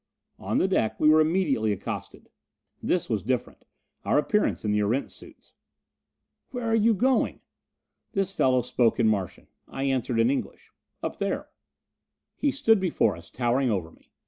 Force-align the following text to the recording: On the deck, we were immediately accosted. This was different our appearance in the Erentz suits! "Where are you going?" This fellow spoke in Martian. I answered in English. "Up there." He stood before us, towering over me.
On 0.39 0.57
the 0.57 0.67
deck, 0.67 0.99
we 0.99 1.09
were 1.09 1.21
immediately 1.21 1.71
accosted. 1.71 2.31
This 2.81 3.07
was 3.07 3.21
different 3.21 3.65
our 4.03 4.17
appearance 4.17 4.65
in 4.65 4.71
the 4.71 4.79
Erentz 4.79 5.13
suits! 5.13 5.53
"Where 6.49 6.65
are 6.65 6.73
you 6.73 6.95
going?" 6.95 7.41
This 8.13 8.31
fellow 8.31 8.63
spoke 8.63 8.99
in 8.99 9.07
Martian. 9.07 9.45
I 9.67 9.83
answered 9.83 10.19
in 10.19 10.31
English. 10.31 10.71
"Up 11.03 11.19
there." 11.19 11.49
He 12.35 12.49
stood 12.49 12.79
before 12.79 13.15
us, 13.15 13.29
towering 13.29 13.69
over 13.69 13.91
me. 13.91 14.09